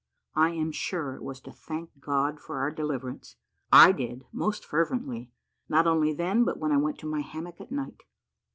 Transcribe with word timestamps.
I 0.35 0.49
am 0.49 0.71
sure 0.71 1.13
it 1.13 1.21
was 1.21 1.39
to 1.41 1.51
thank 1.51 1.99
God 1.99 2.39
for 2.39 2.57
our 2.57 2.71
deliverance: 2.71 3.35
I 3.71 3.91
did 3.91 4.25
most 4.31 4.65
fervently, 4.65 5.29
not 5.69 5.85
only 5.85 6.11
then, 6.11 6.43
but 6.43 6.57
when 6.57 6.71
I 6.71 6.77
went 6.77 6.97
to 7.01 7.05
my 7.05 7.19
hammock 7.21 7.61
at 7.61 7.71
night. 7.71 8.01